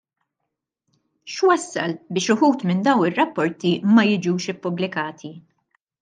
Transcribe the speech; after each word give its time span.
X'wassal 1.33 1.91
biex 2.17 2.29
uħud 2.35 2.65
minn 2.69 2.81
dawn 2.87 3.05
ir-rapporti 3.09 3.73
ma 3.91 4.05
jiġux 4.13 4.49
ippubblikati? 4.55 5.31